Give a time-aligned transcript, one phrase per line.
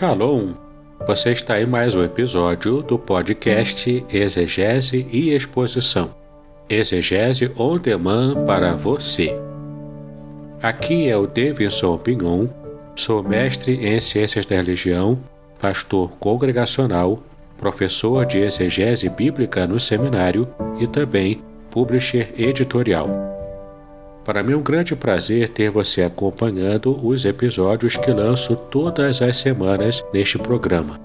[0.00, 0.54] Shalom!
[1.06, 6.14] Você está em mais um episódio do podcast Exegese e Exposição.
[6.70, 9.36] Exegese on demand para você.
[10.62, 12.46] Aqui é o Davidson Pignon,
[12.96, 15.18] sou mestre em Ciências da Religião,
[15.60, 17.22] pastor congregacional,
[17.58, 20.48] professor de exegese bíblica no seminário
[20.78, 23.29] e também publisher editorial.
[24.24, 29.38] Para mim é um grande prazer ter você acompanhando os episódios que lanço todas as
[29.38, 31.00] semanas neste programa.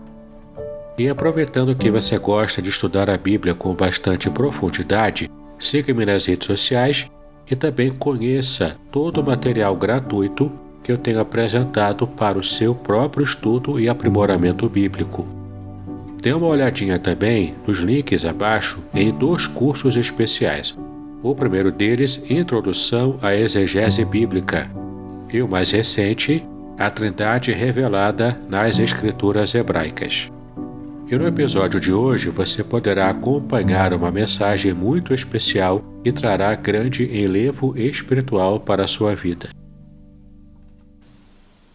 [0.98, 6.48] E aproveitando que você gosta de estudar a Bíblia com bastante profundidade, siga-me nas redes
[6.48, 7.09] sociais
[7.49, 10.52] e também conheça todo o material gratuito
[10.84, 15.26] que eu tenho apresentado para o seu próprio estudo e aprimoramento bíblico.
[16.21, 20.77] Dê uma olhadinha também nos links abaixo em dois cursos especiais
[21.25, 24.70] o primeiro deles, Introdução à Exegese Bíblica,
[25.34, 30.32] e o mais recente, A Trindade Revelada nas Escrituras Hebraicas.
[31.09, 37.04] E no episódio de hoje você poderá acompanhar uma mensagem muito especial e trará grande
[37.05, 39.49] enlevo espiritual para a sua vida.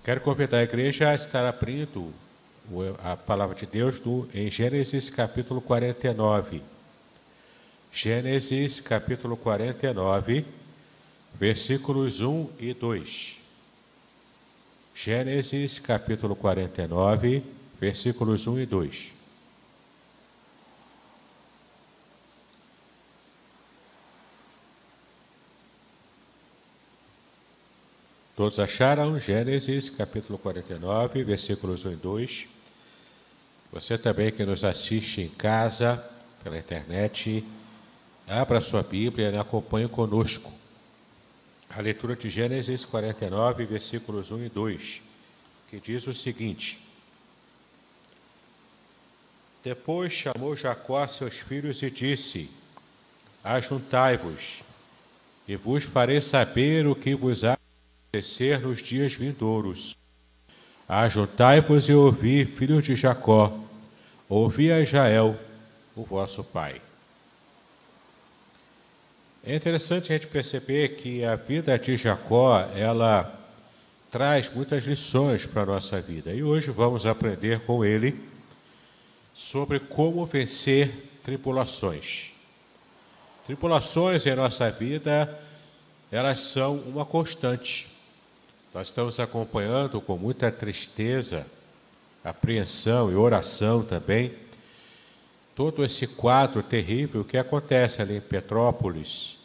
[0.04, 2.12] Quero convidar a igreja a estar abrindo
[3.02, 4.00] a palavra de Deus
[4.32, 6.79] em Gênesis capítulo 49.
[7.92, 10.44] Gênesis capítulo 49,
[11.34, 13.38] versículos 1 e 2.
[14.94, 17.42] Gênesis capítulo 49,
[17.80, 19.12] versículos 1 e 2.
[28.36, 32.48] Todos acharam Gênesis capítulo 49, versículos 1 e 2.
[33.72, 36.02] Você também que nos assiste em casa,
[36.42, 37.44] pela internet,
[38.30, 40.52] Abra sua Bíblia e acompanhe conosco.
[41.68, 45.02] A leitura de Gênesis 49, versículos 1 e 2,
[45.68, 46.78] que diz o seguinte:
[49.64, 52.48] Depois chamou Jacó seus filhos e disse:
[53.42, 54.62] Ajuntai-vos,
[55.48, 57.60] e vos farei saber o que vos há de
[58.18, 59.96] acontecer nos dias vindouros.
[60.88, 63.58] Ajuntai-vos e ouvi, filhos de Jacó,
[64.28, 65.36] ouvi a Israel,
[65.96, 66.80] o vosso pai.
[69.42, 73.40] É interessante a gente perceber que a vida de Jacó, ela
[74.10, 76.30] traz muitas lições para a nossa vida.
[76.30, 78.20] E hoje vamos aprender com ele
[79.32, 80.92] sobre como vencer
[81.24, 82.32] tribulações.
[83.46, 85.40] Tribulações em nossa vida,
[86.12, 87.88] elas são uma constante.
[88.74, 91.46] Nós estamos acompanhando com muita tristeza,
[92.22, 94.34] apreensão e oração também
[95.60, 99.36] todo esse quadro terrível que acontece ali em Petrópolis.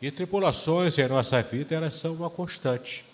[0.00, 3.04] E tribulações em nossa vida, elas são uma constante.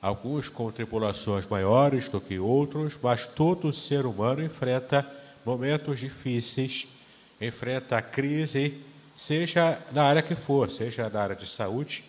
[0.00, 5.06] Alguns com tribulações maiores do que outros, mas todo ser humano enfrenta
[5.44, 6.88] momentos difíceis,
[7.38, 8.80] enfrenta a crise,
[9.14, 12.04] seja na área que for, seja na área de saúde,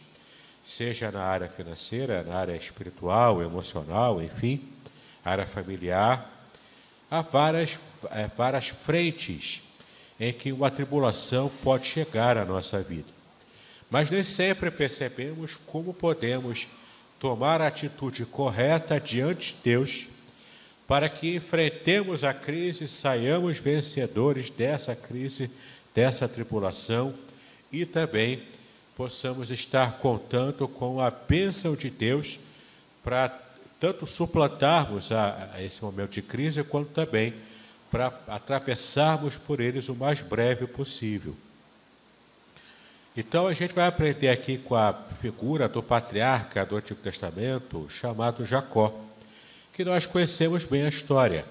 [0.63, 4.66] seja na área financeira, na área espiritual, emocional, enfim,
[5.25, 6.31] área familiar.
[7.11, 7.77] Há várias
[8.12, 9.62] é, várias frentes
[10.19, 13.07] em que uma tribulação pode chegar à nossa vida.
[13.90, 16.68] Mas nem sempre percebemos como podemos
[17.19, 20.07] tomar a atitude correta diante de Deus
[20.88, 25.51] para que enfrentemos a crise, saiamos vencedores dessa crise,
[25.94, 27.13] dessa tribulação
[27.72, 28.44] e também
[28.95, 32.39] possamos estar contando com a bênção de Deus
[33.03, 33.29] para
[33.79, 37.34] tanto suplantarmos a, a esse momento de crise, quanto também
[37.91, 41.35] para atravessarmos por eles o mais breve possível.
[43.15, 48.45] Então a gente vai aprender aqui com a figura do patriarca do Antigo Testamento, chamado
[48.45, 48.93] Jacó,
[49.73, 51.43] que nós conhecemos bem a história.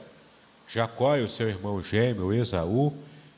[0.69, 2.93] Jacó e o seu irmão gêmeo Esaú,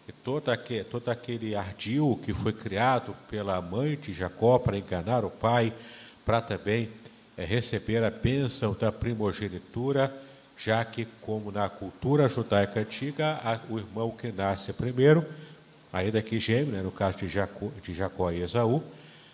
[0.07, 5.25] e todo aquele, todo aquele ardil que foi criado pela mãe de Jacó para enganar
[5.25, 5.73] o pai,
[6.25, 6.91] para também
[7.37, 10.15] é, receber a bênção da primogenitura,
[10.59, 13.39] já que, como na cultura judaica antiga,
[13.71, 15.25] o irmão que nasce primeiro,
[15.93, 18.83] ainda que gêmeo, né, no caso de Jacó, de Jacó e Esaú,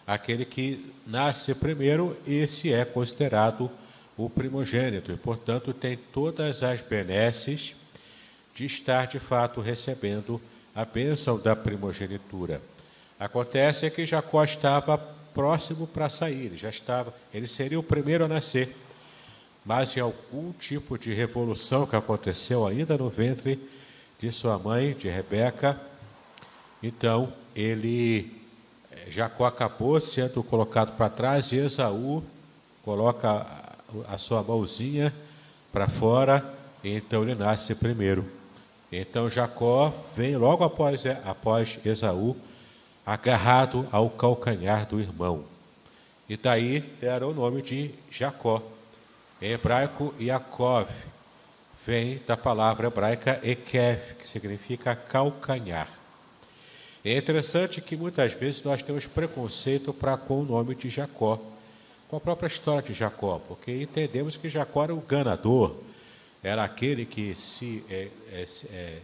[0.06, 3.71] aquele que nasce primeiro, esse é considerado
[4.19, 7.75] o primogênito e, portanto, tem todas as benesses
[8.55, 10.41] de estar de fato recebendo
[10.75, 12.61] a bênção da primogenitura.
[13.19, 18.29] Acontece que Jacó estava próximo para sair, ele já estava, ele seria o primeiro a
[18.29, 18.77] nascer
[19.65, 23.59] mas em algum tipo de revolução que aconteceu ainda no ventre
[24.19, 25.81] de sua mãe, de Rebeca,
[26.83, 28.41] então ele
[28.91, 32.23] eh, Jacó acabou sendo colocado para trás e Esaú
[32.85, 33.47] coloca
[34.09, 35.15] a sua mãozinha
[35.73, 38.27] para fora então ele nasce primeiro.
[38.93, 42.37] Então Jacó vem logo após, após Esaú,
[43.05, 45.45] agarrado ao calcanhar do irmão.
[46.29, 48.63] E daí deram o nome de Jacó.
[49.43, 50.89] Em hebraico, Yaakov,
[51.85, 55.89] vem da palavra hebraica Ekev, que significa calcanhar.
[57.05, 61.39] É interessante que muitas vezes nós temos preconceito para com o nome de Jacó,
[62.09, 65.77] com a própria história de Jacó, porque entendemos que Jacó era o ganador,
[66.43, 68.99] era aquele que se é, é, é,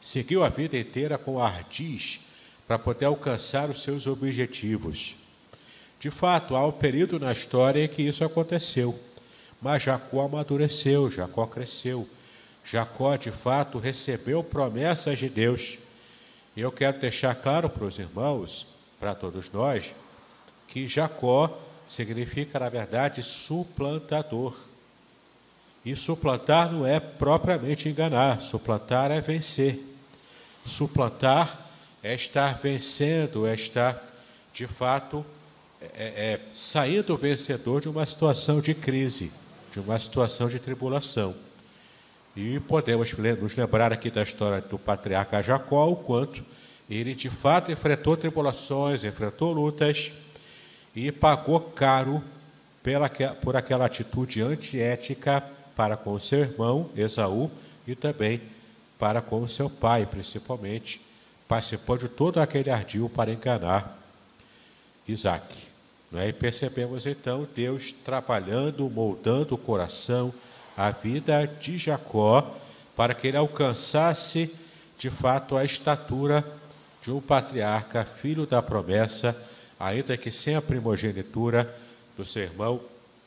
[0.00, 2.20] seguiu a vida inteira com ardiz
[2.66, 5.14] para poder alcançar os seus objetivos.
[6.00, 8.98] De fato, há um período na história em que isso aconteceu,
[9.60, 12.08] mas Jacó amadureceu, Jacó cresceu.
[12.64, 15.78] Jacó, de fato, recebeu promessas de Deus
[16.58, 18.66] e eu quero deixar claro para os irmãos,
[18.98, 19.94] para todos nós,
[20.66, 21.56] que Jacó
[21.86, 24.56] significa, na verdade, suplantador.
[25.84, 29.78] E suplantar não é propriamente enganar, suplantar é vencer.
[30.66, 31.70] Suplantar
[32.02, 34.04] é estar vencendo, é estar,
[34.52, 35.24] de fato,
[35.80, 39.30] é, é, saindo vencedor de uma situação de crise,
[39.72, 41.34] de uma situação de tribulação.
[42.36, 46.44] E podemos nos lembrar aqui da história do patriarca Jacó, o quanto
[46.88, 50.12] ele de fato enfrentou tribulações, enfrentou lutas
[50.94, 52.22] e pagou caro
[52.82, 55.42] pela, por aquela atitude antiética
[55.76, 57.50] para com o seu irmão Esaú
[57.86, 58.40] e também
[58.98, 61.00] para com o seu pai, principalmente.
[61.46, 63.98] Participou de todo aquele ardil para enganar
[65.06, 65.68] Isaac.
[66.12, 66.28] É?
[66.28, 70.32] E percebemos então Deus trabalhando, moldando o coração,
[70.76, 72.56] a vida de Jacó,
[72.96, 74.54] para que ele alcançasse
[74.98, 76.44] de fato a estatura
[77.02, 79.36] de um patriarca, filho da promessa,
[79.78, 81.72] ainda que sem a primogenitura
[82.16, 82.80] do seu irmão,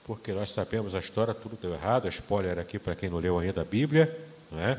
[0.06, 3.62] porque nós sabemos a história, tudo deu errado, spoiler aqui para quem não leu ainda
[3.62, 4.20] a Bíblia,
[4.52, 4.78] não é?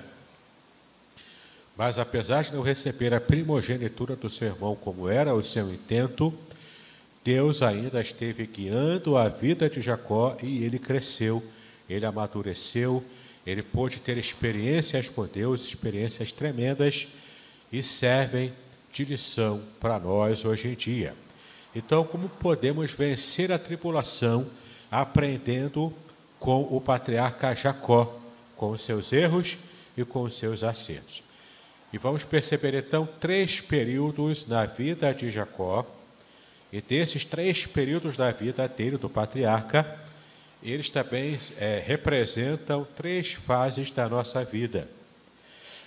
[1.77, 6.33] Mas apesar de não receber a primogenitura do seu irmão como era o seu intento,
[7.25, 11.43] Deus ainda esteve guiando a vida de Jacó e ele cresceu
[11.89, 13.05] ele amadureceu,
[13.47, 17.09] ele pôde ter experiências com Deus, experiências tremendas
[17.73, 18.53] e servem
[18.93, 21.15] de lição para nós hoje em dia.
[21.75, 24.49] Então, como podemos vencer a tribulação
[24.91, 25.93] aprendendo
[26.39, 28.19] com o patriarca Jacó,
[28.57, 29.57] com seus erros
[29.97, 31.23] e com seus acertos?
[31.93, 35.87] E vamos perceber então três períodos na vida de Jacó,
[36.73, 40.01] e desses três períodos da vida dele, do patriarca,
[40.63, 44.89] eles também é, representam três fases da nossa vida.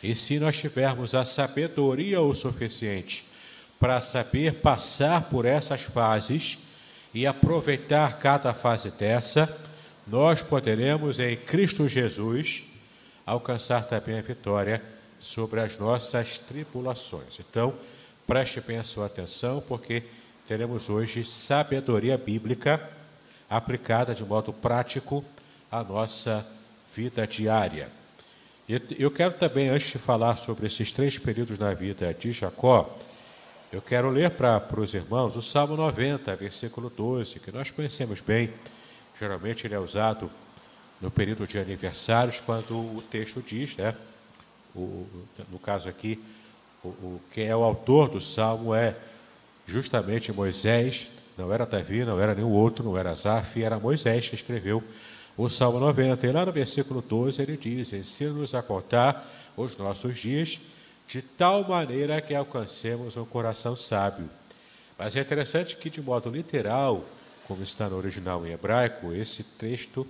[0.03, 3.25] E se nós tivermos a sabedoria o suficiente
[3.79, 6.59] para saber passar por essas fases
[7.13, 9.57] e aproveitar cada fase dessa,
[10.05, 12.63] nós poderemos, em Cristo Jesus,
[13.25, 14.83] alcançar também a vitória
[15.19, 17.39] sobre as nossas tribulações.
[17.39, 17.73] Então,
[18.27, 20.03] preste bem a sua atenção, porque
[20.47, 22.80] teremos hoje sabedoria bíblica
[23.50, 25.25] aplicada de modo prático
[25.71, 26.45] à nossa
[26.95, 27.89] vida diária.
[28.97, 32.97] Eu quero também, antes de falar sobre esses três períodos da vida de Jacó,
[33.71, 38.21] eu quero ler para, para os irmãos o Salmo 90, versículo 12, que nós conhecemos
[38.21, 38.51] bem.
[39.19, 40.31] Geralmente ele é usado
[41.02, 43.95] no período de aniversários, quando o texto diz, né,
[44.75, 45.07] o,
[45.52, 46.23] no caso aqui,
[46.83, 48.95] o, o, quem é o autor do salmo é
[49.66, 51.07] justamente Moisés,
[51.38, 54.84] não era Davi, não era nenhum outro, não era Asaf, era Moisés que escreveu
[55.38, 56.26] o Salmo 90.
[56.26, 59.26] E lá no versículo 12 ele diz: Ensina-nos a contar
[59.57, 60.60] os nossos dias
[61.07, 64.30] de tal maneira que alcancemos um coração sábio.
[64.98, 67.04] Mas é interessante que, de modo literal,
[67.48, 70.07] como está no original em hebraico, esse texto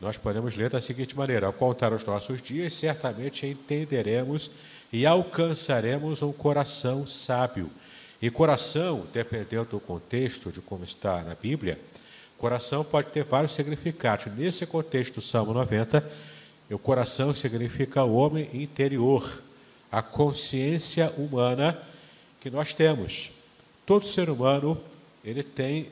[0.00, 4.50] nós podemos ler da seguinte maneira: Ao contar os nossos dias, certamente entenderemos
[4.92, 7.70] e alcançaremos um coração sábio.
[8.22, 11.76] E coração, dependendo do contexto de como está na Bíblia,
[12.38, 14.26] coração pode ter vários significados.
[14.36, 16.08] Nesse contexto do Salmo 90,
[16.70, 19.42] o coração significa o homem interior,
[19.90, 21.76] a consciência humana
[22.40, 23.32] que nós temos.
[23.84, 24.80] Todo ser humano,
[25.24, 25.88] ele tem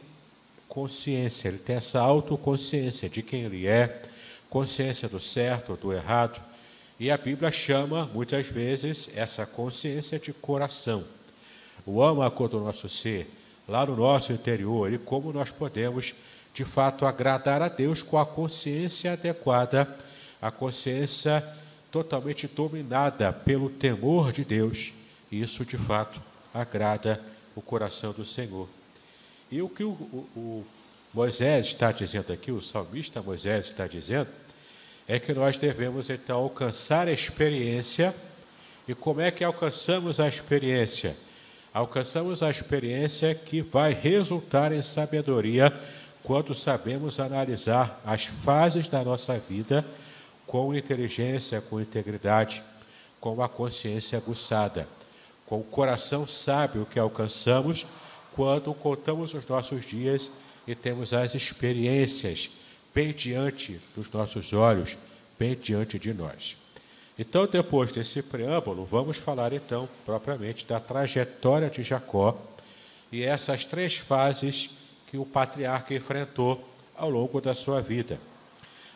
[0.69, 4.03] consciência, ele tem essa autoconsciência de quem ele é,
[4.49, 6.41] consciência do certo ou do errado.
[6.99, 11.05] E a Bíblia chama, muitas vezes, essa consciência de coração
[11.87, 13.31] o âmago do nosso ser,
[13.69, 16.15] lá no nosso interior, e como nós podemos,
[16.53, 19.97] de fato, agradar a Deus com a consciência adequada,
[20.41, 21.45] a consciência
[21.91, 24.93] totalmente dominada pelo temor de Deus.
[25.31, 26.21] E isso, de fato,
[26.53, 27.21] agrada
[27.55, 28.69] o coração do Senhor.
[29.51, 30.67] E o que o, o, o
[31.13, 34.29] Moisés está dizendo aqui, o salmista Moisés está dizendo,
[35.09, 38.15] é que nós devemos então alcançar a experiência.
[38.87, 41.17] E como é que alcançamos a experiência?
[41.73, 45.73] Alcançamos a experiência que vai resultar em sabedoria
[46.23, 49.87] quando sabemos analisar as fases da nossa vida
[50.47, 52.63] com inteligência, com integridade,
[53.21, 54.89] com uma consciência aguçada,
[55.47, 57.87] com o coração sábio que alcançamos
[58.33, 60.31] quando contamos os nossos dias
[60.67, 62.51] e temos as experiências
[62.93, 64.97] bem diante dos nossos olhos,
[65.39, 66.60] bem diante de nós.
[67.21, 72.35] Então, depois desse preâmbulo, vamos falar então propriamente da trajetória de Jacó
[73.13, 74.71] e essas três fases
[75.07, 78.19] que o patriarca enfrentou ao longo da sua vida.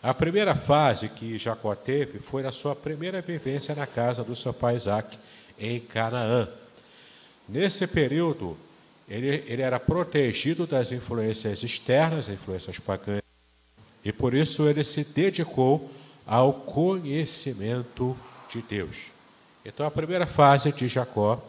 [0.02, 4.54] A primeira fase que Jacó teve foi na sua primeira vivência na casa do seu
[4.54, 5.18] pai Isaac,
[5.58, 6.48] em Canaã.
[7.46, 8.56] Nesse período,
[9.06, 13.20] ele, ele era protegido das influências externas, influências pagãs,
[14.02, 15.90] e por isso ele se dedicou
[16.26, 18.16] ao conhecimento
[18.48, 19.10] de Deus.
[19.64, 21.42] Então a primeira fase de Jacó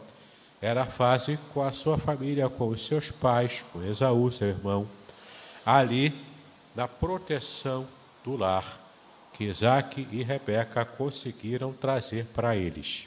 [0.60, 4.86] era a fase com a sua família, com os seus pais, com Esaú, seu irmão,
[5.64, 6.14] ali
[6.74, 7.86] na proteção
[8.24, 8.86] do lar
[9.32, 13.06] que Isaac e Rebeca conseguiram trazer para eles.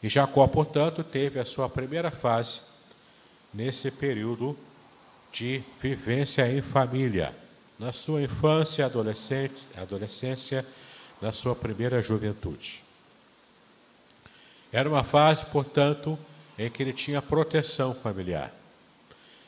[0.00, 2.60] E Jacó, portanto, teve a sua primeira fase
[3.52, 4.56] nesse período
[5.32, 7.34] de vivência em família,
[7.78, 10.66] na sua infância, adolescência,
[11.20, 12.82] na sua primeira juventude.
[14.72, 16.18] Era uma fase, portanto,
[16.58, 18.52] em que ele tinha proteção familiar.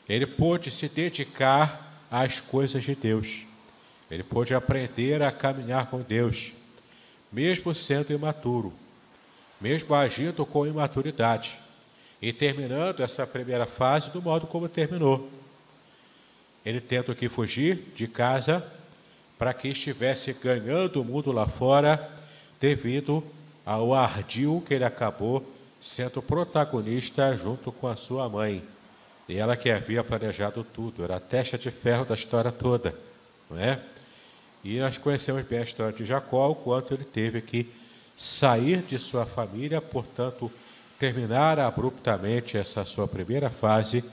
[0.07, 3.43] Ele pôde se dedicar às coisas de Deus.
[4.09, 6.51] Ele pôde aprender a caminhar com Deus,
[7.31, 8.73] mesmo sendo imaturo,
[9.59, 11.59] mesmo agindo com imaturidade
[12.21, 15.29] e terminando essa primeira fase do modo como terminou.
[16.65, 18.65] Ele tendo que fugir de casa
[19.37, 22.11] para que estivesse ganhando o mundo lá fora
[22.59, 23.23] devido
[23.65, 25.43] ao ardil que ele acabou
[25.81, 28.63] sendo protagonista junto com a sua mãe.
[29.27, 32.93] E ela que havia planejado tudo, era a testa de ferro da história toda,
[33.49, 33.79] não é?
[34.63, 37.67] E nós conhecemos bem a história de Jacó, o quanto ele teve que
[38.15, 40.51] sair de sua família, portanto,
[40.99, 44.03] terminar abruptamente essa sua primeira fase,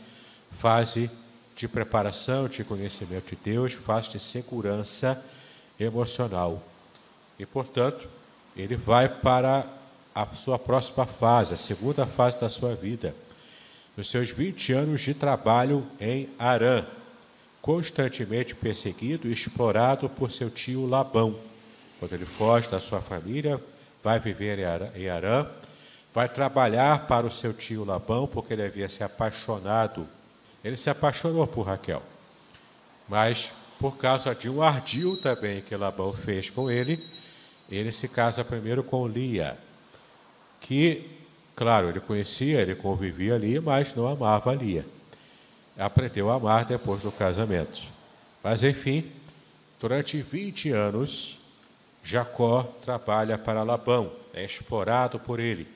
[0.52, 1.10] fase
[1.58, 5.20] de preparação, de conhecimento de Deus, fase de segurança
[5.78, 6.62] emocional.
[7.36, 8.08] E, portanto,
[8.56, 9.66] ele vai para
[10.14, 13.12] a sua próxima fase, a segunda fase da sua vida,
[13.96, 16.84] nos seus 20 anos de trabalho em Arã,
[17.60, 21.40] constantemente perseguido e explorado por seu tio Labão.
[21.98, 23.60] Quando ele foge da sua família,
[24.02, 24.60] vai viver
[24.94, 25.44] em Arã,
[26.14, 30.06] vai trabalhar para o seu tio Labão, porque ele havia se apaixonado.
[30.68, 32.02] Ele se apaixonou por Raquel,
[33.08, 37.02] mas por causa de um ardil também que Labão fez com ele,
[37.70, 39.56] ele se casa primeiro com Lia,
[40.60, 41.08] que,
[41.56, 44.84] claro, ele conhecia, ele convivia ali, mas não amava Lia.
[45.78, 47.80] Aprendeu a amar depois do casamento.
[48.44, 49.10] Mas, enfim,
[49.80, 51.38] durante 20 anos,
[52.04, 55.66] Jacó trabalha para Labão, é explorado por ele.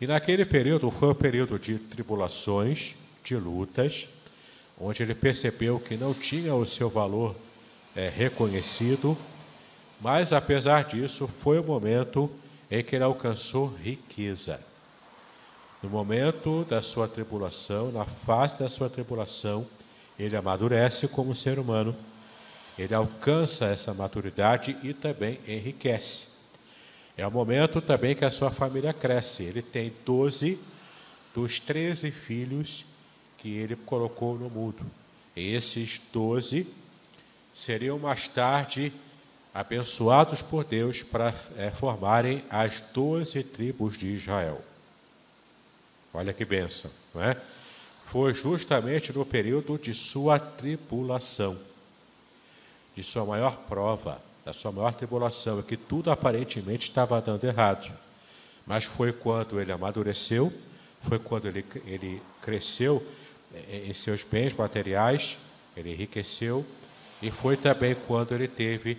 [0.00, 4.08] E naquele período foi um período de tribulações, de lutas,
[4.84, 7.34] onde ele percebeu que não tinha o seu valor
[7.96, 9.16] é, reconhecido,
[9.98, 12.30] mas apesar disso, foi o momento
[12.70, 14.60] em que ele alcançou riqueza.
[15.82, 19.66] No momento da sua tribulação, na fase da sua tribulação,
[20.18, 21.96] ele amadurece como ser humano,
[22.78, 26.26] ele alcança essa maturidade e também enriquece.
[27.16, 29.44] É o momento também que a sua família cresce.
[29.44, 30.58] Ele tem 12
[31.34, 32.93] dos 13 filhos
[33.44, 34.82] que ele colocou no mundo.
[35.36, 36.66] Esses 12
[37.52, 38.90] seriam mais tarde
[39.52, 44.62] abençoados por Deus para é, formarem as doze tribos de Israel.
[46.14, 47.36] Olha que bênção, não é?
[48.06, 51.58] Foi justamente no período de sua tribulação,
[52.96, 57.92] de sua maior prova, da sua maior tribulação, que tudo aparentemente estava dando errado.
[58.66, 60.50] Mas foi quando ele amadureceu,
[61.02, 63.23] foi quando ele, ele cresceu é,
[63.68, 65.38] em seus bens materiais,
[65.76, 66.64] ele enriqueceu,
[67.22, 68.98] e foi também quando ele teve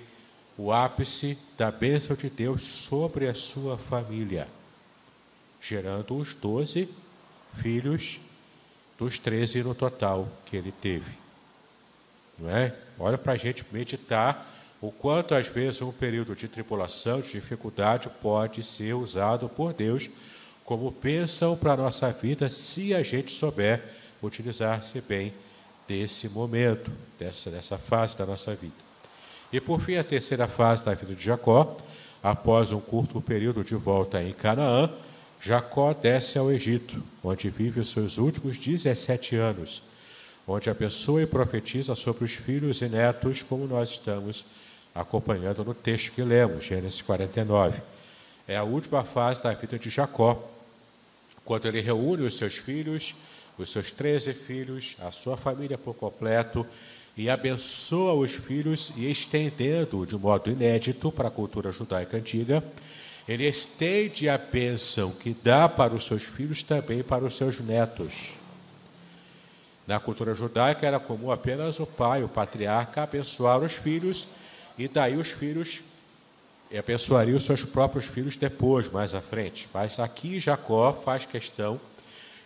[0.58, 4.48] o ápice da bênção de Deus sobre a sua família,
[5.62, 6.90] gerando os doze
[7.56, 8.20] filhos
[8.98, 11.12] dos treze no total que ele teve.
[12.38, 12.74] Não é?
[12.98, 18.10] Olha para a gente meditar o quanto às vezes um período de tribulação, de dificuldade,
[18.22, 20.10] pode ser usado por Deus
[20.64, 23.84] como bênção para a nossa vida, se a gente souber
[24.26, 25.34] utilizar-se bem
[25.88, 28.74] desse momento, dessa, dessa fase da nossa vida.
[29.52, 31.78] E por fim, a terceira fase da vida de Jacó,
[32.22, 34.90] após um curto período de volta em Canaã,
[35.40, 39.84] Jacó desce ao Egito, onde vive os seus últimos 17 anos,
[40.48, 44.44] onde abençoa e profetiza sobre os filhos e netos, como nós estamos
[44.94, 47.82] acompanhando no texto que lemos, Gênesis 49.
[48.48, 50.42] É a última fase da vida de Jacó,
[51.44, 53.14] quando ele reúne os seus filhos,
[53.58, 56.66] os seus 13 filhos, a sua família por completo,
[57.18, 62.64] e abençoa os filhos e estendendo de modo inédito para a cultura judaica antiga,
[63.28, 68.34] ele estende a bênção que dá para os seus filhos também para os seus netos.
[69.88, 74.28] Na cultura judaica era comum apenas o pai, o patriarca, abençoar os filhos
[74.78, 75.82] e daí os filhos
[76.78, 79.70] abençoariam os seus próprios filhos depois, mais à frente.
[79.74, 81.80] Mas aqui Jacó faz questão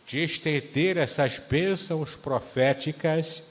[0.09, 3.43] de estender essas bênçãos proféticas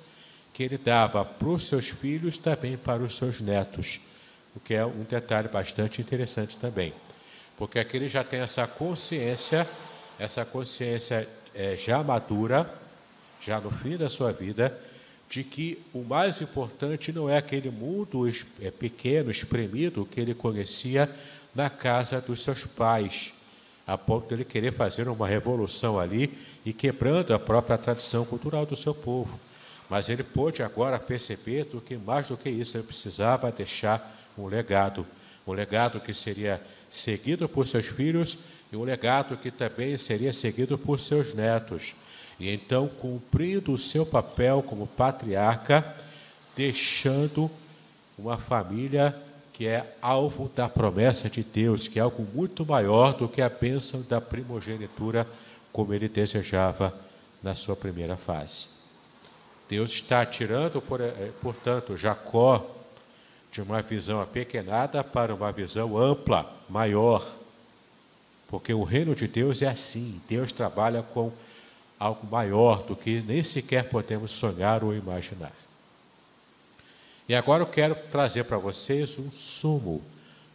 [0.53, 4.01] que ele dava para os seus filhos também para os seus netos,
[4.57, 6.93] o que é um detalhe bastante interessante também,
[7.57, 9.69] porque aqui ele já tem essa consciência,
[10.19, 12.69] essa consciência é, já madura,
[13.41, 14.77] já no fim da sua vida,
[15.31, 18.29] de que o mais importante não é aquele mundo
[18.61, 21.09] é, pequeno, espremido que ele conhecia
[21.55, 23.33] na casa dos seus pais,
[23.89, 28.67] a ponto de ele querer fazer uma revolução ali e quebrando a própria tradição cultural
[28.67, 29.41] do seu povo.
[29.89, 34.47] Mas ele pôde agora perceber do que mais do que isso ele precisava deixar um
[34.47, 35.07] legado,
[35.47, 38.37] um legado que seria seguido por seus filhos
[38.71, 41.95] e um legado que também seria seguido por seus netos.
[42.39, 45.97] E então, cumprindo o seu papel como patriarca,
[46.55, 47.51] deixando
[48.19, 49.17] uma família
[49.59, 53.49] que é alvo da promessa de Deus, que é algo muito maior do que a
[53.49, 55.27] bênção da primogenitura,
[55.73, 56.95] como ele desejava
[57.43, 58.67] na sua primeira fase.
[59.69, 62.71] Deus está tirando, eh, portanto, Jacó
[63.51, 67.27] de uma visão apequenada para uma visão ampla, maior.
[68.47, 71.33] Porque o reino de Deus é assim: Deus trabalha com
[71.99, 75.53] algo maior do que nem sequer podemos sonhar ou imaginar.
[77.29, 80.03] E agora eu quero trazer para vocês um sumo,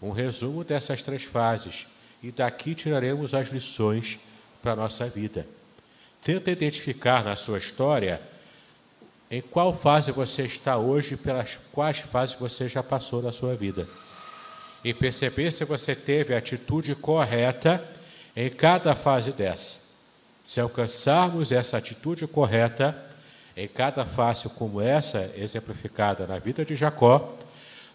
[0.01, 1.85] um resumo dessas três fases,
[2.21, 4.17] e daqui tiraremos as lições
[4.61, 5.45] para a nossa vida.
[6.23, 8.19] Tenta identificar na sua história
[9.29, 13.87] em qual fase você está hoje, pelas quais fases você já passou na sua vida.
[14.83, 17.83] E perceber se você teve a atitude correta
[18.35, 19.79] em cada fase dessa.
[20.45, 23.12] Se alcançarmos essa atitude correta
[23.55, 27.35] em cada fase como essa exemplificada na vida de Jacó,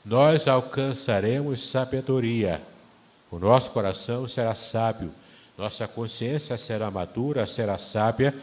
[0.04, 2.62] nós alcançaremos sabedoria.
[3.30, 5.12] O nosso coração será sábio,
[5.56, 8.34] nossa consciência será madura, será sábia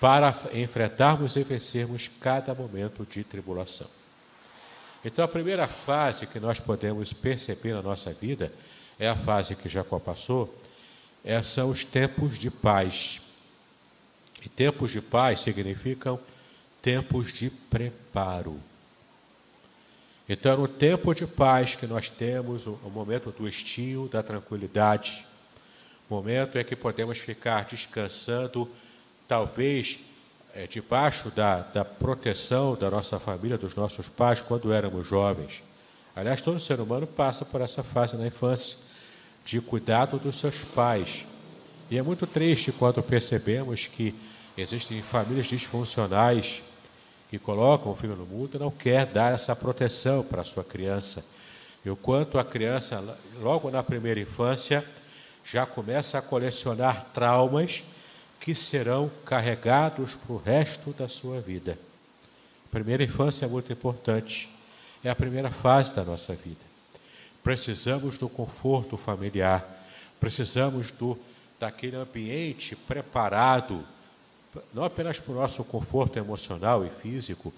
[0.00, 3.88] para enfrentarmos e vencermos cada momento de tribulação.
[5.04, 8.52] Então, a primeira fase que nós podemos perceber na nossa vida
[8.98, 10.54] é a fase que Jacó passou,
[11.24, 13.20] é, são os tempos de paz.
[14.44, 16.18] E tempos de paz significam
[16.82, 18.60] tempos de preparo.
[20.28, 25.26] Então, no tempo de paz que nós temos, o, momento do estio, da tranquilidade,
[26.08, 28.70] momento em que podemos ficar descansando
[29.26, 29.98] talvez
[30.54, 35.62] é, debaixo da, da proteção da nossa família, dos nossos pais, quando éramos jovens.
[36.14, 38.76] Aliás, todo ser humano passa por essa fase na infância,
[39.44, 41.24] de cuidado dos seus pais.
[41.90, 44.14] E é muito triste quando percebemos que
[44.56, 46.62] existem famílias disfuncionais
[47.30, 51.24] que colocam o filho no mundo não quer dar essa proteção para a sua criança.
[51.84, 54.84] E o quanto a criança, logo na primeira infância,
[55.44, 57.84] já começa a colecionar traumas
[58.40, 61.78] que serão carregados para o resto da sua vida.
[62.66, 64.50] A primeira infância é muito importante,
[65.04, 66.68] é a primeira fase da nossa vida.
[67.44, 69.86] Precisamos do conforto familiar,
[70.18, 71.16] precisamos do
[71.60, 73.84] daquele ambiente preparado,
[74.74, 77.52] não apenas para o nosso conforto emocional e físico,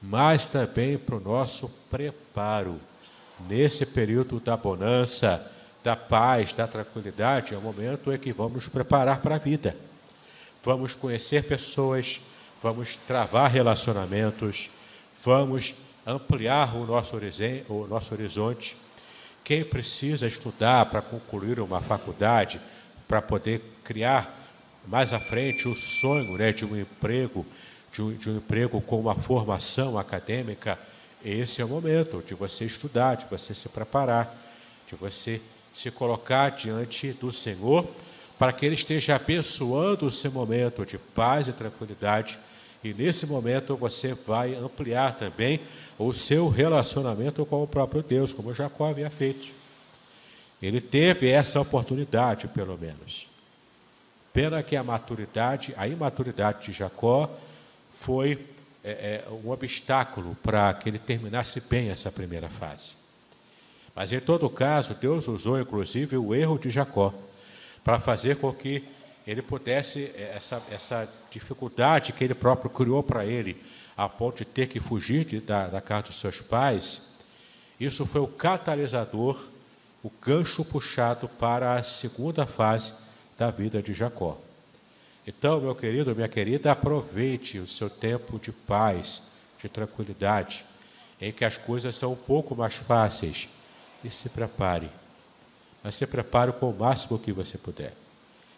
[0.00, 2.80] mas também para o nosso preparo.
[3.48, 5.52] Nesse período da bonança,
[5.84, 9.76] da paz, da tranquilidade, é o momento em que vamos nos preparar para a vida
[10.62, 12.20] vamos conhecer pessoas,
[12.62, 14.70] vamos travar relacionamentos,
[15.24, 15.74] vamos
[16.06, 17.16] ampliar o nosso,
[17.68, 18.76] o nosso horizonte.
[19.44, 22.60] Quem precisa estudar para concluir uma faculdade,
[23.06, 24.37] para poder criar
[24.86, 27.44] mais à frente o sonho né, de um emprego,
[27.92, 30.78] de um, de um emprego com uma formação acadêmica,
[31.24, 34.34] esse é o momento de você estudar, de você se preparar,
[34.88, 35.40] de você
[35.74, 37.86] se colocar diante do Senhor
[38.38, 42.38] para que Ele esteja abençoando o seu momento de paz e tranquilidade.
[42.82, 45.60] E nesse momento você vai ampliar também
[45.98, 49.48] o seu relacionamento com o próprio Deus, como Jacó havia feito.
[50.62, 53.26] Ele teve essa oportunidade, pelo menos.
[54.38, 57.28] Pena que a maturidade, a imaturidade de Jacó
[57.98, 58.38] foi
[58.84, 62.94] é, é, um obstáculo para que ele terminasse bem essa primeira fase.
[63.96, 67.12] Mas em todo caso, Deus usou inclusive o erro de Jacó
[67.82, 68.84] para fazer com que
[69.26, 73.60] ele pudesse, é, essa, essa dificuldade que ele próprio criou para ele,
[73.96, 77.18] a ponto de ter que fugir de, da, da casa dos seus pais,
[77.80, 79.48] isso foi o catalisador,
[80.00, 83.07] o gancho puxado para a segunda fase
[83.38, 84.36] da vida de Jacó.
[85.24, 89.22] Então, meu querido, minha querida, aproveite o seu tempo de paz,
[89.62, 90.64] de tranquilidade,
[91.20, 93.48] em que as coisas são um pouco mais fáceis
[94.02, 94.90] e se prepare.
[95.84, 97.94] Mas se prepare com o máximo que você puder.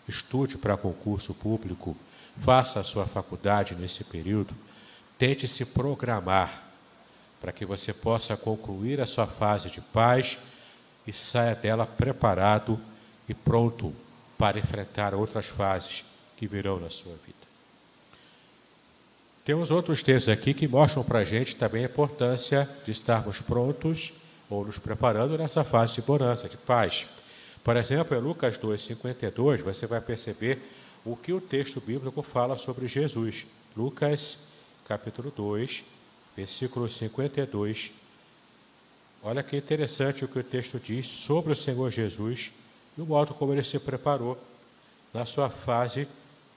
[0.09, 1.95] Estude para concurso público,
[2.39, 4.55] faça a sua faculdade nesse período,
[5.19, 6.69] tente se programar
[7.39, 10.39] para que você possa concluir a sua fase de paz
[11.07, 12.81] e saia dela preparado
[13.29, 13.95] e pronto
[14.41, 16.03] para enfrentar outras fases
[16.39, 17.37] que virão na sua vida.
[19.45, 24.15] Temos outros textos aqui que mostram para a gente também a importância de estarmos prontos
[24.49, 27.07] ou nos preparando nessa fase de bonança, de paz.
[27.63, 30.59] Por exemplo, em Lucas 2,52, você vai perceber
[31.05, 33.47] o que o texto bíblico fala sobre Jesus.
[33.77, 34.47] Lucas,
[34.89, 35.85] capítulo 2,
[36.35, 37.93] versículo 52.
[39.23, 42.53] Olha que interessante o que o texto diz sobre o Senhor Jesus
[43.01, 44.39] e o modo como ele se preparou
[45.11, 46.07] na sua fase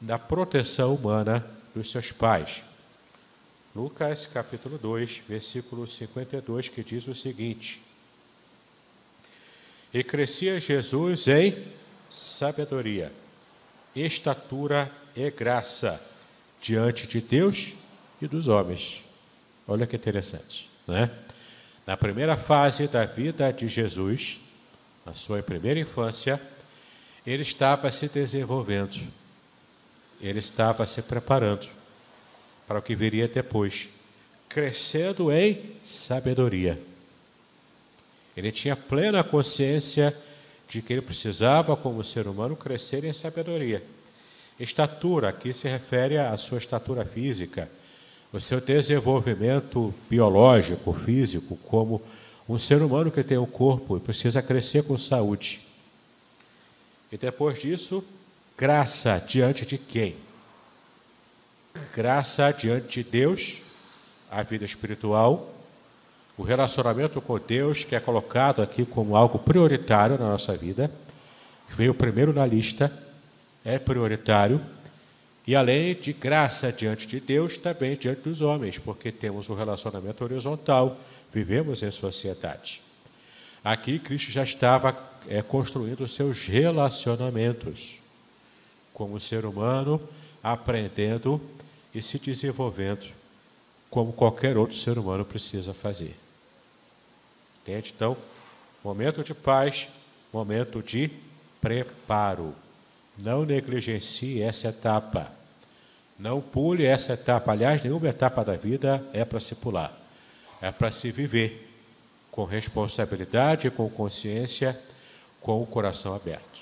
[0.01, 2.65] da proteção humana dos seus pais.
[3.73, 7.81] Lucas capítulo 2, versículo 52, que diz o seguinte:
[9.93, 11.65] E crescia Jesus em
[12.11, 13.09] sabedoria,
[13.95, 16.01] estatura e graça
[16.59, 17.71] diante de Deus
[18.21, 19.01] e dos homens.
[19.65, 21.09] Olha que interessante, né?
[21.87, 24.42] Na primeira fase da vida de Jesus,
[25.05, 26.41] na sua primeira infância,
[27.25, 28.99] ele estava se desenvolvendo
[30.23, 31.67] ele estava se preparando
[32.65, 33.89] para o que viria depois,
[34.47, 36.81] crescendo em sabedoria.
[38.35, 40.15] Ele tinha plena consciência
[40.67, 43.83] de que ele precisava, como ser humano, crescer em sabedoria.
[44.57, 47.69] Estatura, aqui se refere à sua estatura física,
[48.31, 52.01] o seu desenvolvimento biológico, físico, como
[52.53, 55.61] um ser humano que tem um corpo precisa crescer com saúde.
[57.11, 58.03] E depois disso,
[58.55, 60.15] Graça diante de quem?
[61.91, 63.63] Graça diante de Deus,
[64.29, 65.51] a vida espiritual,
[66.37, 70.91] o relacionamento com Deus, que é colocado aqui como algo prioritário na nossa vida,
[71.67, 72.93] veio primeiro na lista,
[73.65, 74.63] é prioritário,
[75.47, 80.23] e além de graça diante de Deus, também diante dos homens, porque temos um relacionamento
[80.23, 80.95] horizontal,
[81.33, 82.81] vivemos em sociedade.
[83.63, 84.95] Aqui Cristo já estava
[85.27, 87.97] é, construindo seus relacionamentos
[88.93, 89.99] como ser humano,
[90.43, 91.41] aprendendo
[91.93, 93.11] e se desenvolvendo
[93.89, 96.15] como qualquer outro ser humano precisa fazer.
[97.61, 97.93] Entende?
[97.95, 98.15] Então,
[98.83, 99.87] momento de paz,
[100.31, 101.09] momento de
[101.61, 102.53] preparo.
[103.17, 105.31] Não negligencie essa etapa.
[106.19, 107.51] Não pule essa etapa.
[107.51, 110.02] Aliás, nenhuma etapa da vida é para se pular.
[110.63, 111.69] É para se viver
[112.31, 114.79] com responsabilidade, com consciência,
[115.41, 116.61] com o coração aberto.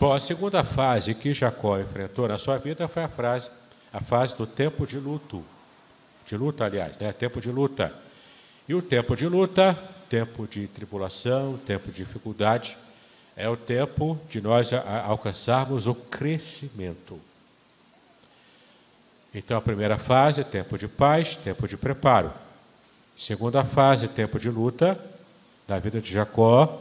[0.00, 3.50] Bom, a segunda fase que Jacó enfrentou na sua vida foi a, frase,
[3.92, 5.44] a fase do tempo de luto.
[6.26, 7.12] De luta, aliás, né?
[7.12, 7.94] tempo de luta.
[8.68, 12.76] E o tempo de luta, tempo de tribulação, tempo de dificuldade,
[13.36, 14.72] é o tempo de nós
[15.04, 17.20] alcançarmos o crescimento.
[19.32, 22.47] Então, a primeira fase, tempo de paz, tempo de preparo.
[23.18, 24.98] Segunda fase, tempo de luta,
[25.66, 26.80] na vida de Jacó,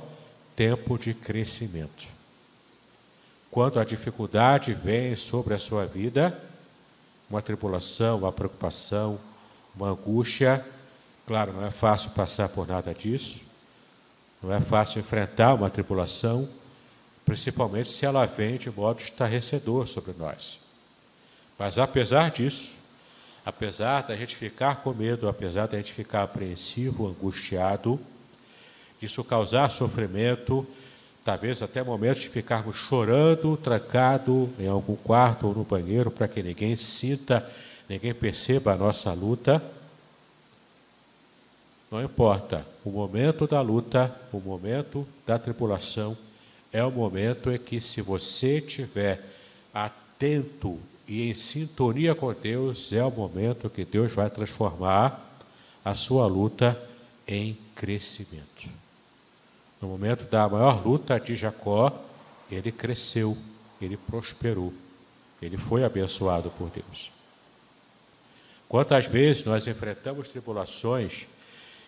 [0.56, 2.16] tempo de crescimento
[3.58, 6.40] quando a dificuldade vem sobre a sua vida,
[7.28, 9.20] uma tribulação, uma preocupação,
[9.76, 10.64] uma angústia,
[11.26, 13.42] claro, não é fácil passar por nada disso,
[14.44, 16.48] não é fácil enfrentar uma tribulação,
[17.26, 20.60] principalmente se ela vem de modo estarrecedor sobre nós.
[21.58, 22.76] Mas apesar disso,
[23.48, 27.98] apesar da gente ficar com medo, apesar da gente ficar apreensivo, angustiado,
[29.02, 30.68] isso causar sofrimento,
[31.24, 36.44] talvez até momentos de ficarmos chorando, trancado em algum quarto ou no banheiro, para que
[36.44, 37.50] ninguém sinta,
[37.88, 39.64] ninguém perceba a nossa luta.
[41.90, 46.18] Não importa, o momento da luta, o momento da tribulação,
[46.74, 49.24] é o momento em que, se você estiver
[49.74, 55.40] atento e em sintonia com Deus, é o momento que Deus vai transformar
[55.84, 56.78] a sua luta
[57.26, 58.70] em crescimento.
[59.82, 62.04] No momento da maior luta de Jacó,
[62.52, 63.38] ele cresceu,
[63.82, 64.74] ele prosperou,
[65.42, 67.12] ele foi abençoado por Deus.
[68.68, 71.26] Quantas vezes nós enfrentamos tribulações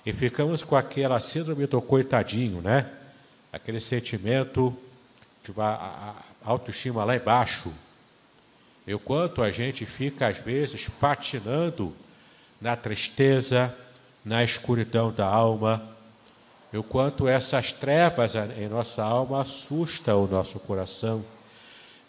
[0.05, 2.89] e ficamos com aquela síndrome do coitadinho, né?
[3.51, 4.73] Aquele sentimento
[5.43, 7.73] de uma autoestima lá embaixo.
[8.89, 11.95] E quanto a gente fica, às vezes, patinando
[12.59, 13.71] na tristeza,
[14.25, 15.95] na escuridão da alma,
[16.73, 21.23] e o quanto essas trevas em nossa alma assustam o nosso coração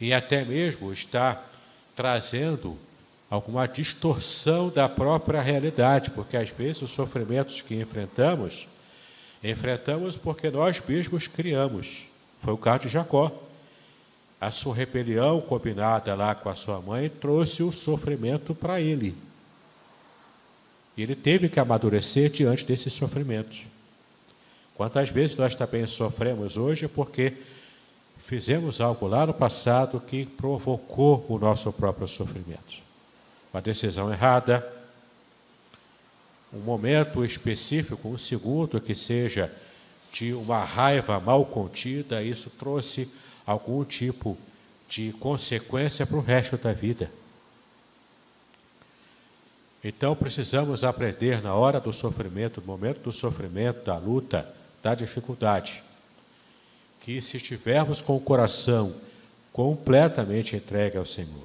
[0.00, 1.44] e até mesmo está
[1.94, 2.78] trazendo
[3.28, 8.66] alguma distorção da própria realidade, porque às vezes os sofrimentos que enfrentamos,
[9.44, 12.06] enfrentamos porque nós mesmos criamos.
[12.42, 13.49] Foi o caso de Jacó.
[14.40, 19.14] A sua rebelião combinada lá com a sua mãe trouxe o sofrimento para ele.
[20.96, 23.62] Ele teve que amadurecer diante desses sofrimentos.
[24.74, 27.34] Quantas vezes nós também sofremos hoje porque
[28.18, 32.90] fizemos algo lá no passado que provocou o nosso próprio sofrimento
[33.52, 34.66] uma decisão errada,
[36.52, 39.52] um momento específico, um segundo que seja
[40.12, 43.08] de uma raiva mal contida, isso trouxe
[43.50, 44.38] algum tipo
[44.88, 47.10] de consequência para o resto da vida.
[49.82, 55.82] Então precisamos aprender na hora do sofrimento, no momento do sofrimento, da luta, da dificuldade,
[57.00, 58.94] que se estivermos com o coração
[59.52, 61.44] completamente entregue ao Senhor,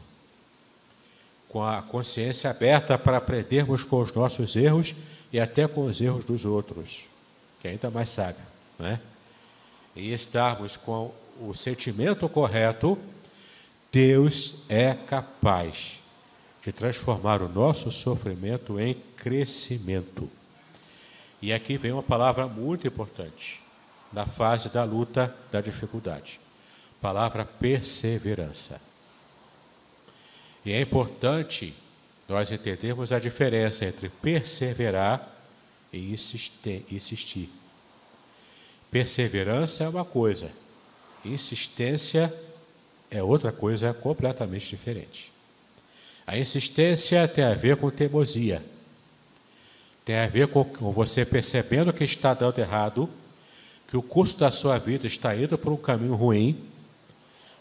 [1.50, 4.94] com a consciência aberta para aprendermos com os nossos erros
[5.32, 7.06] e até com os erros dos outros,
[7.62, 8.44] que ainda mais sábio,
[8.78, 9.00] né?
[9.96, 12.98] E estarmos com o sentimento correto,
[13.92, 16.00] Deus é capaz
[16.64, 20.30] de transformar o nosso sofrimento em crescimento.
[21.42, 23.62] E aqui vem uma palavra muito importante
[24.12, 26.40] na fase da luta, da dificuldade.
[27.02, 28.82] Palavra perseverança.
[30.66, 31.76] E é importante
[32.28, 35.32] nós entendermos a diferença entre perseverar
[35.94, 37.50] e insistir.
[38.90, 40.50] Perseverança é uma coisa,
[41.26, 42.34] insistência
[43.10, 45.32] é outra coisa completamente diferente.
[46.26, 48.64] A insistência tem a ver com teimosia,
[50.04, 53.10] tem a ver com você percebendo que está dando errado,
[53.88, 56.64] que o curso da sua vida está indo por um caminho ruim,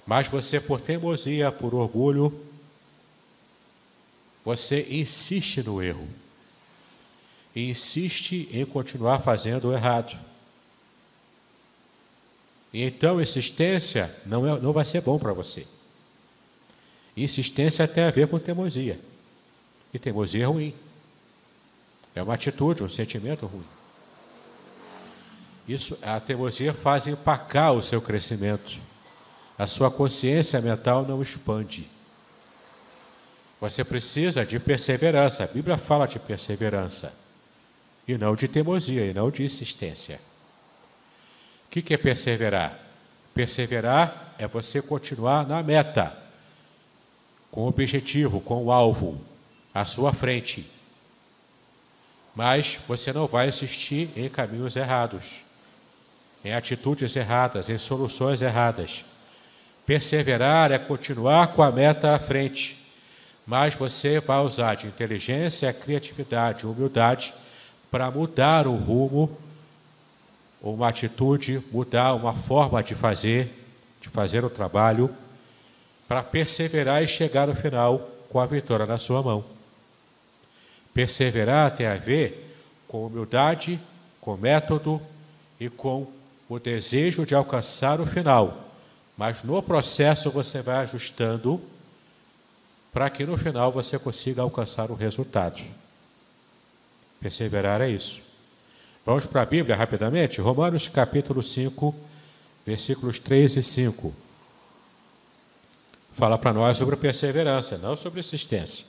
[0.06, 2.32] mas você, por teimosia, por orgulho,
[4.44, 6.06] você insiste no erro.
[7.56, 10.18] Insiste em continuar fazendo o errado.
[12.76, 15.64] Então insistência não, é, não vai ser bom para você.
[17.16, 18.98] Insistência tem a ver com teimosia.
[19.92, 20.74] E teimosia é ruim.
[22.16, 23.64] É uma atitude, um sentimento ruim.
[25.68, 28.76] Isso, a teimosia faz empacar o seu crescimento.
[29.56, 31.88] A sua consciência mental não expande.
[33.60, 35.44] Você precisa de perseverança.
[35.44, 37.14] A Bíblia fala de perseverança.
[38.06, 40.20] E não de teimosia, e não de insistência.
[41.76, 42.78] O que é perseverar?
[43.34, 46.16] Perseverar é você continuar na meta,
[47.50, 49.20] com o objetivo, com o alvo,
[49.74, 50.70] à sua frente.
[52.34, 55.40] Mas você não vai insistir em caminhos errados,
[56.44, 59.04] em atitudes erradas, em soluções erradas.
[59.84, 62.84] Perseverar é continuar com a meta à frente
[63.46, 67.34] mas você vai usar de inteligência, criatividade, humildade
[67.90, 69.36] para mudar o rumo,
[70.72, 73.52] uma atitude, mudar uma forma de fazer,
[74.00, 75.14] de fazer o trabalho,
[76.08, 77.98] para perseverar e chegar no final
[78.30, 79.44] com a vitória na sua mão.
[80.94, 82.56] Perseverar tem a ver
[82.88, 83.78] com humildade,
[84.20, 85.02] com método
[85.60, 86.06] e com
[86.48, 88.70] o desejo de alcançar o final.
[89.18, 91.60] Mas no processo você vai ajustando
[92.90, 95.62] para que no final você consiga alcançar o resultado.
[97.20, 98.23] Perseverar é isso.
[99.04, 100.40] Vamos para a Bíblia rapidamente?
[100.40, 101.94] Romanos capítulo 5,
[102.64, 104.14] versículos 3 e 5.
[106.14, 108.86] Fala para nós sobre perseverança, não sobre insistência,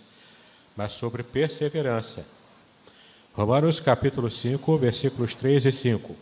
[0.73, 2.25] mas sobre perseverança.
[3.33, 6.15] Romanos capítulo 5, versículos 3 e 5.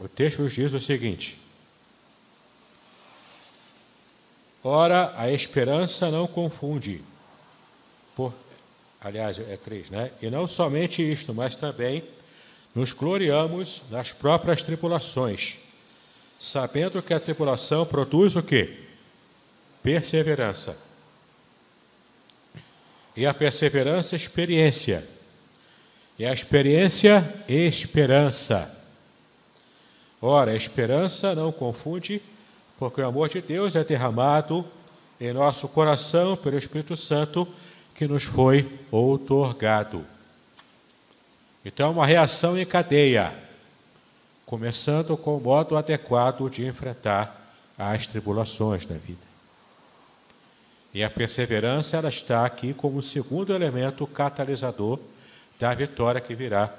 [0.00, 1.38] O texto nos diz o seguinte:
[4.62, 7.02] Ora, a esperança não confunde.
[8.14, 8.34] Por,
[9.04, 10.10] aliás, é três, né?
[10.22, 12.02] E não somente isto, mas também
[12.74, 15.58] nos gloriamos nas próprias tribulações,
[16.40, 18.78] sabendo que a tribulação produz o quê?
[19.82, 20.74] Perseverança.
[23.14, 25.06] E a perseverança, experiência.
[26.18, 28.74] E a experiência, esperança.
[30.20, 32.22] Ora, a esperança não confunde,
[32.78, 34.66] porque o amor de Deus é derramado
[35.20, 37.46] em nosso coração pelo Espírito Santo
[37.94, 40.04] que nos foi outorgado.
[41.64, 43.32] Então, uma reação em cadeia,
[44.44, 47.40] começando com o modo adequado de enfrentar
[47.78, 49.34] as tribulações da vida.
[50.92, 55.00] E a perseverança ela está aqui como segundo elemento catalisador
[55.58, 56.72] da vitória que virá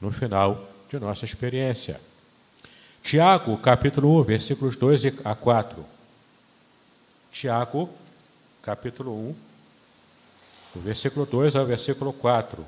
[0.00, 2.00] no final de nossa experiência.
[3.02, 5.84] Tiago, capítulo 1, versículos 2 a 4.
[7.32, 7.90] Tiago,
[8.62, 9.47] capítulo 1,
[10.74, 12.64] do versículo 2 ao versículo 4.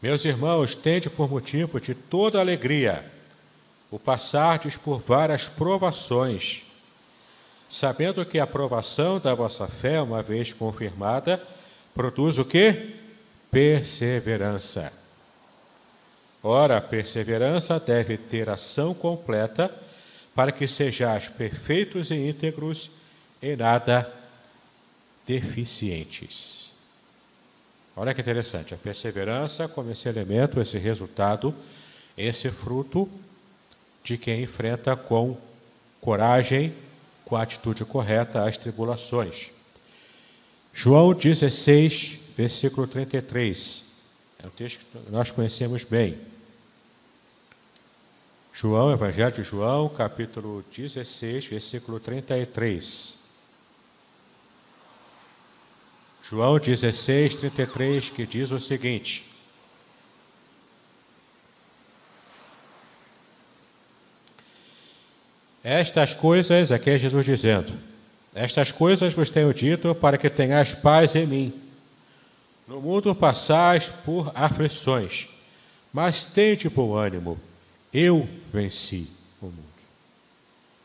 [0.00, 3.10] Meus irmãos, tende por motivo de toda alegria
[3.90, 6.64] o passardes por várias provações,
[7.68, 11.42] sabendo que a aprovação da vossa fé, uma vez confirmada,
[11.94, 12.94] produz o que?
[13.50, 14.92] Perseverança.
[16.42, 19.74] Ora, a perseverança deve ter ação completa,
[20.34, 22.90] para que sejais perfeitos e íntegros,
[23.42, 24.12] e nada
[25.26, 26.70] deficientes.
[27.94, 31.54] Olha que interessante, a perseverança como esse elemento, esse resultado,
[32.16, 33.08] esse fruto
[34.04, 35.36] de quem enfrenta com
[36.00, 36.72] coragem,
[37.24, 39.50] com a atitude correta as tribulações.
[40.72, 43.82] João 16, versículo 33.
[44.42, 46.18] É um texto que nós conhecemos bem.
[48.52, 53.17] João, Evangelho de João, capítulo 16, versículo 33.
[56.30, 59.24] João 16, 33, que diz o seguinte:
[65.64, 67.72] Estas coisas, aqui é Jesus dizendo,
[68.34, 71.54] estas coisas vos tenho dito para que tenhais paz em mim.
[72.66, 75.28] No mundo passais por aflições,
[75.90, 77.40] mas tende bom ânimo,
[77.90, 79.08] eu venci
[79.40, 79.64] o mundo.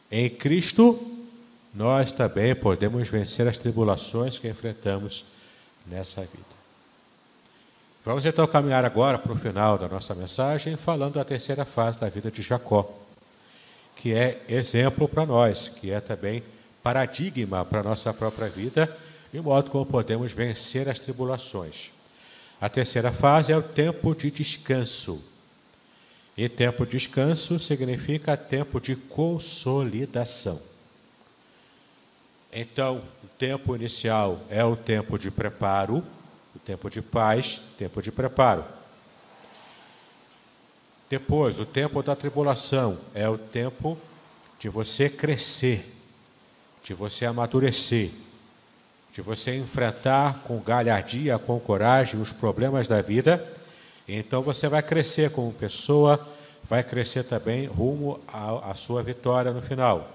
[0.10, 1.06] Em Cristo,
[1.74, 5.33] nós também podemos vencer as tribulações que enfrentamos
[5.86, 6.54] nessa vida.
[8.06, 12.10] Vamos então caminhar agora para o final da nossa mensagem, falando da terceira fase da
[12.10, 12.94] vida de Jacó,
[13.96, 16.44] que é exemplo para nós, que é também
[16.84, 18.94] paradigma para a nossa própria vida,
[19.34, 21.92] e modo como podemos vencer as tribulações.
[22.60, 25.24] A terceira fase é o tempo de descanso.
[26.36, 30.60] E tempo de descanso significa tempo de consolidação.
[32.54, 36.04] Então, o tempo inicial é o tempo de preparo,
[36.56, 38.64] o tempo de paz, tempo de preparo.
[41.10, 43.98] Depois, o tempo da tribulação é o tempo
[44.60, 45.94] de você crescer,
[46.84, 48.12] de você amadurecer,
[49.12, 53.52] de você enfrentar com galhardia, com coragem os problemas da vida.
[54.08, 56.20] Então você vai crescer como pessoa,
[56.64, 60.13] vai crescer também rumo à sua vitória no final.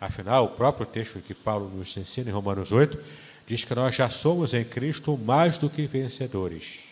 [0.00, 2.98] Afinal, o próprio texto que Paulo nos ensina em Romanos 8
[3.46, 6.88] diz que nós já somos em Cristo mais do que vencedores.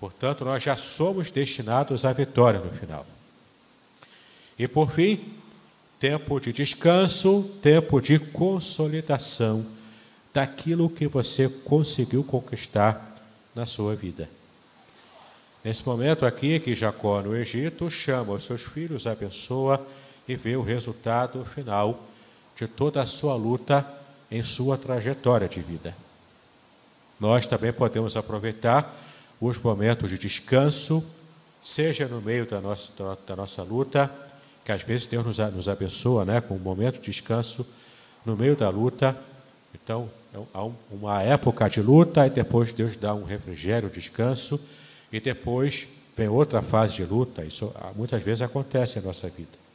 [0.00, 3.06] Portanto, nós já somos destinados à vitória no final.
[4.58, 5.34] E por fim,
[5.98, 9.66] tempo de descanso, tempo de consolidação
[10.32, 13.14] daquilo que você conseguiu conquistar
[13.54, 14.28] na sua vida.
[15.64, 19.84] Nesse momento aqui que Jacó no Egito chama os seus filhos, abençoa
[20.26, 22.04] e ver o resultado final
[22.56, 23.86] de toda a sua luta
[24.30, 25.94] em sua trajetória de vida.
[27.18, 28.94] Nós também podemos aproveitar
[29.40, 31.04] os momentos de descanso,
[31.62, 32.90] seja no meio da nossa,
[33.26, 34.10] da nossa luta,
[34.64, 37.66] que às vezes Deus nos, nos abençoa né, com um momento de descanso
[38.24, 39.16] no meio da luta.
[39.74, 44.60] Então, é há uma época de luta e depois Deus dá um refrigério, descanso,
[45.12, 45.86] e depois
[46.16, 47.44] vem outra fase de luta.
[47.44, 49.65] Isso muitas vezes acontece em nossa vida.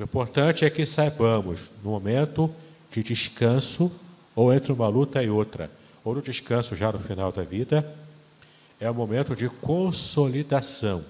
[0.00, 2.50] O importante é que saibamos, no momento
[2.90, 3.92] de descanso,
[4.34, 5.70] ou entre uma luta e outra,
[6.02, 7.86] ou no descanso já no final da vida,
[8.80, 11.04] é o momento de consolidação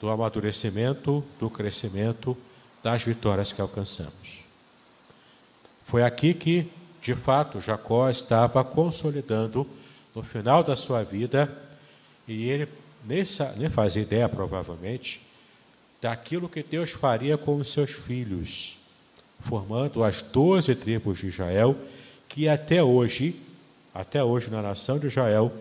[0.00, 2.36] do amadurecimento, do crescimento,
[2.82, 4.40] das vitórias que alcançamos.
[5.86, 6.68] Foi aqui que,
[7.00, 9.64] de fato, Jacó estava consolidando
[10.12, 11.56] no final da sua vida,
[12.26, 12.68] e ele
[13.04, 13.22] nem,
[13.56, 15.20] nem fazia ideia, provavelmente,
[16.02, 18.76] daquilo que Deus faria com os seus filhos,
[19.38, 21.76] formando as doze tribos de Israel,
[22.28, 23.40] que até hoje,
[23.94, 25.52] até hoje na nação de Israel,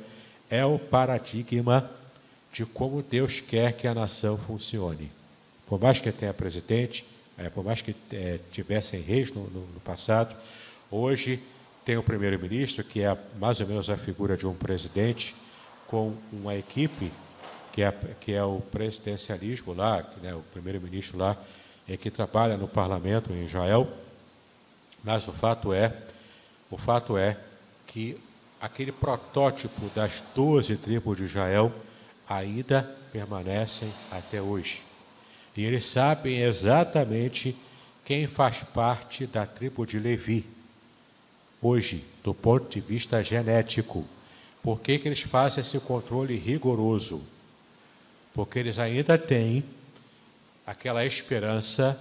[0.50, 1.88] é o paradigma
[2.52, 5.12] de como Deus quer que a nação funcione.
[5.68, 7.06] Por mais que tenha presidente,
[7.38, 10.36] é, por mais que é, tivessem reis no, no, no passado,
[10.90, 11.40] hoje
[11.86, 15.36] tem o primeiro-ministro, que é mais ou menos a figura de um presidente,
[15.88, 17.12] com uma equipe,
[17.72, 21.38] que é, que é o presidencialismo lá, né, o primeiro-ministro lá,
[21.88, 23.88] é que trabalha no parlamento em Israel.
[25.04, 25.96] Mas o fato é,
[26.70, 27.38] o fato é
[27.88, 28.18] que
[28.60, 31.74] aquele protótipo das doze tribos de Israel
[32.30, 34.82] ainda permanecem até hoje.
[35.58, 37.56] E eles sabem exatamente
[38.06, 40.46] quem faz parte da tribo de Levi.
[41.62, 44.06] Hoje, do ponto de vista genético,
[44.62, 47.22] por que, que eles fazem esse controle rigoroso?
[48.34, 49.64] Porque eles ainda têm
[50.66, 52.00] aquela esperança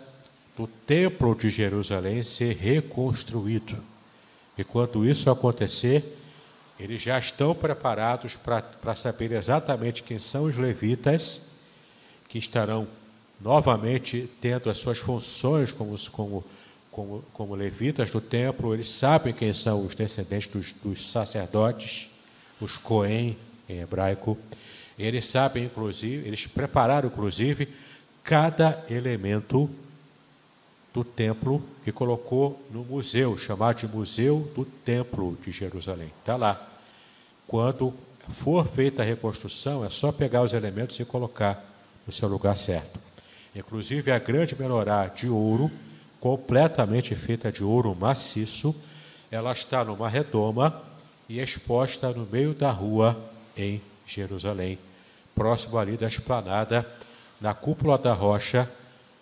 [0.57, 3.77] do templo de Jerusalém ser reconstruído.
[4.57, 6.19] E quando isso acontecer,
[6.79, 11.43] eles já estão preparados para saber exatamente quem são os levitas
[12.29, 12.87] que estarão
[13.41, 16.45] novamente tendo as suas funções como, como,
[16.91, 18.75] como, como levitas do templo.
[18.75, 22.11] Eles sabem quem são os descendentes dos, dos sacerdotes,
[22.61, 23.37] os Cohen
[23.69, 24.39] em hebraico.
[25.01, 27.69] Eles sabem, inclusive, eles prepararam, inclusive,
[28.23, 29.71] cada elemento
[30.93, 36.13] do templo e colocou no museu, chamado de Museu do Templo de Jerusalém.
[36.21, 36.69] Está lá.
[37.47, 37.95] Quando
[38.37, 41.65] for feita a reconstrução, é só pegar os elementos e colocar
[42.07, 43.01] no seu lugar certo.
[43.57, 45.71] Inclusive a grande menorá de ouro,
[46.21, 48.77] completamente feita de ouro maciço,
[49.31, 50.83] ela está numa redoma
[51.27, 53.19] e exposta no meio da rua
[53.57, 54.79] em Jerusalém,
[55.35, 56.87] próximo ali da esplanada,
[57.41, 58.71] na cúpula da rocha,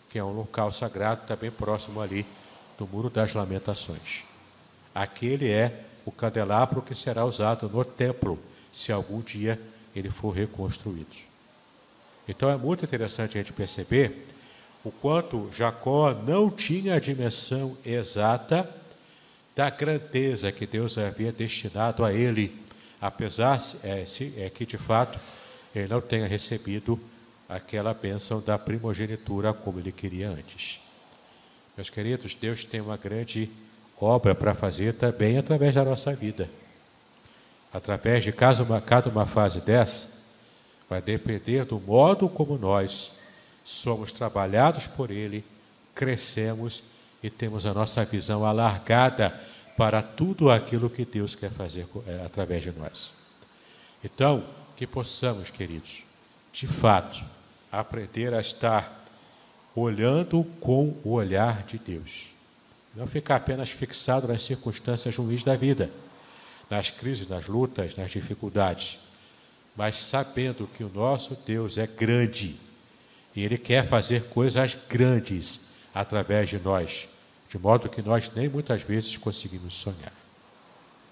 [0.08, 2.26] que é um local sagrado, também próximo ali
[2.76, 4.24] do Muro das Lamentações.
[4.94, 8.38] Aquele é o candelabro que será usado no templo,
[8.72, 9.60] se algum dia
[9.94, 11.16] ele for reconstruído.
[12.26, 14.26] Então é muito interessante a gente perceber
[14.84, 18.68] o quanto Jacó não tinha a dimensão exata
[19.54, 22.56] da grandeza que Deus havia destinado a ele,
[23.00, 25.18] apesar é, se, é que de fato
[25.74, 26.98] ele não tenha recebido
[27.48, 30.80] aquela bênção da primogenitura como ele queria antes.
[31.76, 33.50] Meus queridos, Deus tem uma grande
[34.00, 36.48] obra para fazer também através da nossa vida.
[37.72, 40.08] Através de cada uma, cada uma fase dessa,
[40.88, 43.12] vai depender do modo como nós
[43.64, 45.44] somos trabalhados por Ele,
[45.94, 46.82] crescemos
[47.22, 49.38] e temos a nossa visão alargada
[49.76, 53.12] para tudo aquilo que Deus quer fazer é, através de nós.
[54.02, 54.44] Então,
[54.78, 56.04] que possamos, queridos,
[56.52, 57.20] de fato,
[57.70, 59.04] aprender a estar
[59.74, 62.28] olhando com o olhar de Deus.
[62.94, 65.90] Não ficar apenas fixado nas circunstâncias ruins da vida,
[66.70, 69.00] nas crises, nas lutas, nas dificuldades,
[69.74, 72.54] mas sabendo que o nosso Deus é grande
[73.34, 77.08] e Ele quer fazer coisas grandes através de nós,
[77.50, 80.12] de modo que nós nem muitas vezes conseguimos sonhar.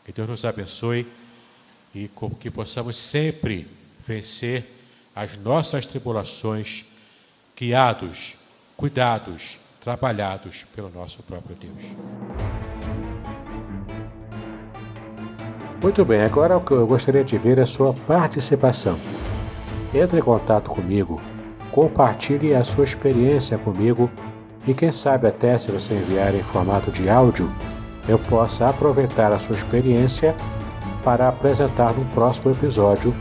[0.05, 1.05] Que Deus nos abençoe
[1.97, 3.67] e que possamos sempre
[4.07, 4.63] vencer
[5.15, 6.85] as nossas tribulações,
[7.59, 8.35] guiados,
[8.77, 11.95] cuidados, trabalhados pelo nosso próprio Deus.
[15.83, 18.99] Muito bem, agora o que eu gostaria de ver é a sua participação.
[19.95, 21.19] Entre em contato comigo,
[21.71, 24.11] compartilhe a sua experiência comigo
[24.67, 27.51] e quem sabe até se você enviar em formato de áudio,
[28.07, 30.37] eu possa aproveitar a sua experiência
[31.07, 33.15] para apresentar no próximo episódio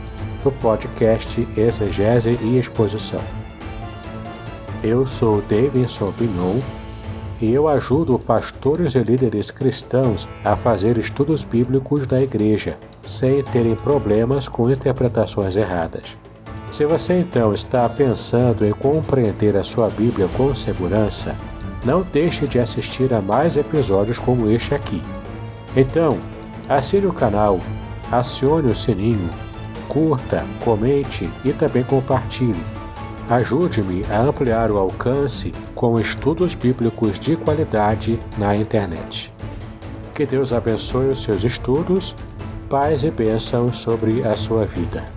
[0.43, 3.21] do podcast Exegese e Exposição.
[4.81, 6.59] Eu sou Davidson Pignon
[7.39, 13.75] e eu ajudo pastores e líderes cristãos a fazer estudos bíblicos da igreja, sem terem
[13.75, 16.17] problemas com interpretações erradas.
[16.71, 21.35] Se você então está pensando em compreender a sua Bíblia com segurança,
[21.85, 24.99] não deixe de assistir a mais episódios como este aqui.
[25.75, 26.17] Então,
[26.69, 27.59] assine o canal,
[28.11, 29.29] acione o sininho
[29.95, 32.61] curta, comente e também compartilhe.
[33.29, 39.33] Ajude-me a ampliar o alcance com estudos bíblicos de qualidade na internet.
[40.13, 42.13] Que Deus abençoe os seus estudos,
[42.69, 45.14] paz e bênçãos sobre a sua vida.